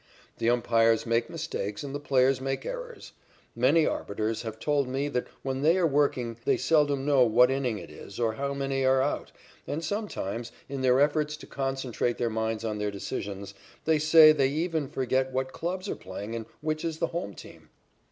[0.39, 3.11] The umpires make mistakes and the players make errors.
[3.55, 7.77] Many arbiters have told me that when they are working they seldom know what inning
[7.77, 9.31] it is or how many are out,
[9.67, 13.53] and sometimes, in their efforts to concentrate their minds on their decisions,
[13.85, 17.69] they say they even forget what clubs are playing and which is the home team.